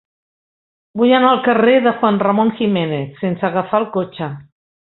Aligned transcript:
Vull 1.01 1.13
anar 1.17 1.33
al 1.33 1.43
carrer 1.49 1.75
de 1.89 1.93
Juan 2.01 2.19
Ramón 2.25 2.53
Jiménez 2.63 3.23
sense 3.27 3.49
agafar 3.51 3.83
el 3.85 3.91
cotxe. 4.01 4.35